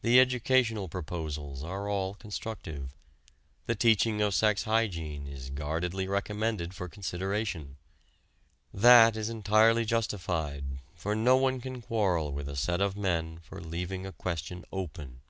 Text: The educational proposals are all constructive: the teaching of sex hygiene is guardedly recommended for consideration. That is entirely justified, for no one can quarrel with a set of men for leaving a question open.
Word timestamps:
The 0.00 0.18
educational 0.18 0.88
proposals 0.88 1.62
are 1.62 1.86
all 1.86 2.14
constructive: 2.14 2.94
the 3.66 3.74
teaching 3.74 4.22
of 4.22 4.34
sex 4.34 4.62
hygiene 4.62 5.26
is 5.26 5.50
guardedly 5.50 6.08
recommended 6.08 6.72
for 6.72 6.88
consideration. 6.88 7.76
That 8.72 9.14
is 9.14 9.28
entirely 9.28 9.84
justified, 9.84 10.64
for 10.94 11.14
no 11.14 11.36
one 11.36 11.60
can 11.60 11.82
quarrel 11.82 12.32
with 12.32 12.48
a 12.48 12.56
set 12.56 12.80
of 12.80 12.96
men 12.96 13.40
for 13.42 13.60
leaving 13.60 14.06
a 14.06 14.12
question 14.12 14.64
open. 14.72 15.20